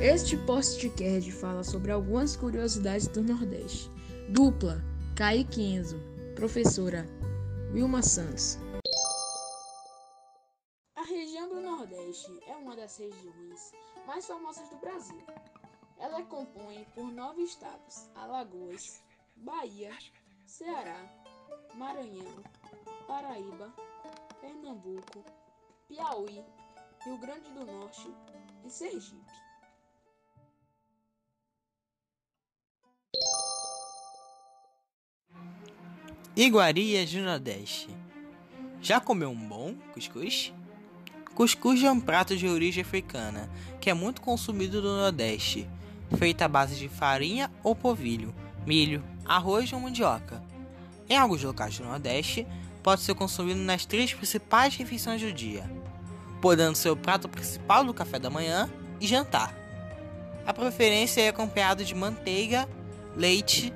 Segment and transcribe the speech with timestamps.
[0.00, 3.90] Este podcast fala sobre algumas curiosidades do Nordeste.
[4.28, 4.76] Dupla,
[5.16, 5.98] Kaique Enzo,
[6.34, 7.06] professora
[7.72, 8.58] Wilma Santos.
[10.94, 13.72] A região do Nordeste é uma das regiões
[14.06, 15.24] mais famosas do Brasil.
[15.98, 19.02] Ela é compõe por nove estados: Alagoas,
[19.34, 19.96] Bahia,
[20.44, 21.10] Ceará,
[21.74, 22.44] Maranhão,
[23.06, 23.72] Paraíba,
[24.42, 25.24] Pernambuco,
[25.88, 26.44] Piauí,
[27.02, 28.14] Rio Grande do Norte
[28.62, 29.45] e Sergipe.
[36.38, 37.88] Iguarias do Nordeste.
[38.82, 40.52] Já comeu um bom cuscuz?
[41.34, 43.48] Cuscuz é um prato de origem africana
[43.80, 45.66] que é muito consumido no Nordeste,
[46.18, 48.34] feito à base de farinha ou polvilho,
[48.66, 50.42] milho, arroz ou mandioca.
[51.08, 52.46] Em alguns locais do Nordeste,
[52.82, 55.64] pode ser consumido nas três principais refeições do dia,
[56.42, 59.56] podendo ser o prato principal do café da manhã e jantar.
[60.46, 62.68] A preferência é acompanhado de manteiga,
[63.16, 63.72] leite,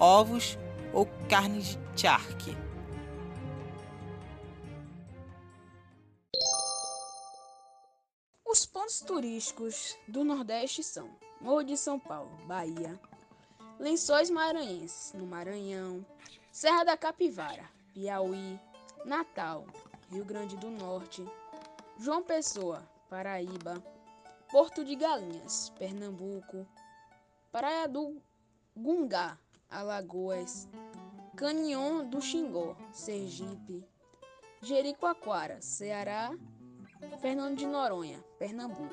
[0.00, 0.56] ovos
[0.90, 2.56] ou carne de charque.
[8.46, 12.98] Os pontos turísticos do Nordeste são Morro de São Paulo, Bahia,
[13.80, 16.06] Lençóis Maranhenses, no Maranhão,
[16.52, 18.60] Serra da Capivara, Piauí,
[19.04, 19.66] Natal,
[20.08, 21.26] Rio Grande do Norte,
[21.98, 23.82] João Pessoa, Paraíba,
[24.52, 26.64] Porto de Galinhas, Pernambuco,
[27.50, 28.22] Praia do
[28.76, 29.36] Gungá,
[29.68, 30.68] Alagoas,
[31.38, 33.84] Canion do Xingó, Sergipe,
[34.60, 36.32] Jericoacoara, Ceará,
[37.20, 38.92] Fernando de Noronha, Pernambuco.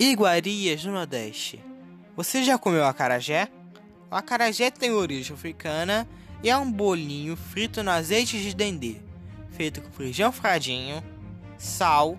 [0.00, 1.62] Iguarias do Nordeste.
[2.16, 3.48] Você já comeu acarajé?
[4.10, 6.08] O acarajé tem origem africana
[6.42, 8.96] e é um bolinho frito no azeite de dendê,
[9.52, 11.00] feito com feijão fradinho,
[11.56, 12.18] sal,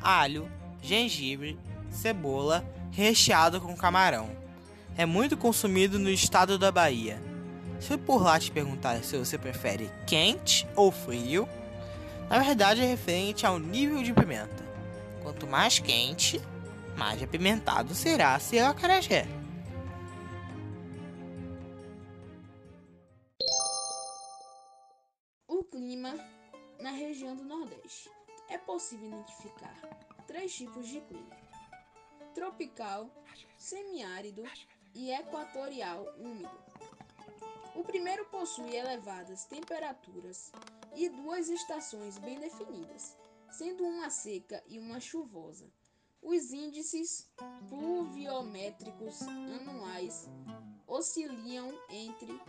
[0.00, 0.48] alho,
[0.80, 1.58] gengibre,
[1.94, 4.30] cebola, recheado com camarão.
[4.96, 7.20] É muito consumido no estado da Bahia.
[7.80, 11.48] Se por lá te perguntar se você prefere quente ou frio,
[12.28, 14.64] na verdade é referente ao nível de pimenta.
[15.22, 16.40] Quanto mais quente,
[16.96, 19.26] mais apimentado será seu acarajé.
[25.48, 26.14] O clima
[26.80, 28.10] na região do Nordeste.
[28.50, 29.74] É possível identificar
[30.26, 31.36] três tipos de clima:
[32.34, 33.10] tropical,
[33.56, 34.42] semiárido
[34.94, 36.64] e equatorial úmido.
[37.74, 40.52] O primeiro possui elevadas temperaturas
[40.94, 43.16] e duas estações bem definidas,
[43.50, 45.68] sendo uma seca e uma chuvosa.
[46.22, 47.30] Os índices
[47.68, 50.28] pluviométricos anuais
[50.86, 52.40] oscilam entre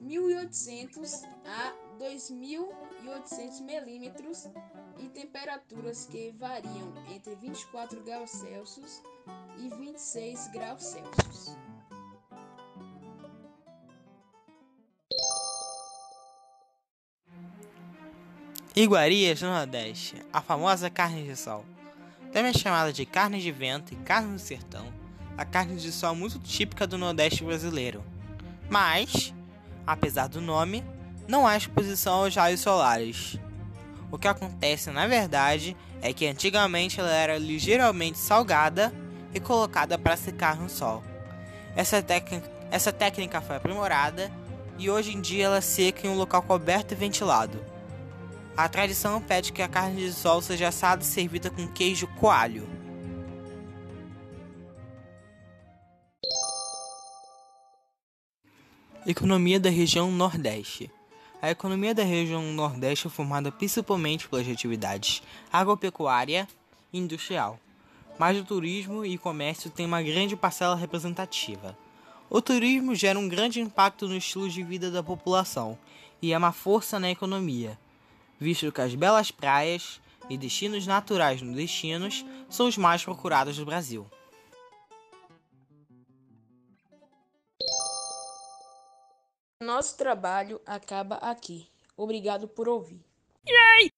[0.00, 4.46] 1.800 a 2.800 milímetros
[4.98, 9.02] e temperaturas que variam entre 24 graus Celsius
[9.58, 11.56] e 26 graus Celsius.
[18.76, 21.64] Iguarias do Nordeste, a famosa carne de sol.
[22.32, 24.86] Também é chamada de carne de vento e carne do sertão,
[25.38, 28.02] a carne de sol é muito típica do Nordeste brasileiro.
[28.68, 29.32] Mas,
[29.86, 30.84] apesar do nome,
[31.28, 33.38] não há exposição aos raios solares.
[34.10, 38.90] O que acontece, na verdade, é que antigamente ela era ligeiramente salgada
[39.34, 41.04] e colocada para secar no sol.
[41.76, 42.02] Essa,
[42.70, 44.32] essa técnica foi aprimorada
[44.78, 47.62] e hoje em dia ela seca em um local coberto e ventilado.
[48.56, 52.66] A tradição pede que a carne de sol seja assada e servida com queijo coalho.
[59.06, 60.90] Economia da região Nordeste.
[61.40, 65.22] A economia da região Nordeste é formada principalmente pelas atividades
[65.52, 66.48] agropecuária
[66.92, 67.58] e industrial,
[68.18, 71.76] mas o turismo e comércio têm uma grande parcela representativa.
[72.28, 75.78] O turismo gera um grande impacto no estilo de vida da população
[76.20, 77.78] e é uma força na economia
[78.38, 84.06] visto que as belas praias e destinos naturais nordestinos são os mais procurados do Brasil.
[89.60, 91.68] Nosso trabalho acaba aqui.
[91.96, 93.04] Obrigado por ouvir.
[93.44, 93.90] Yay!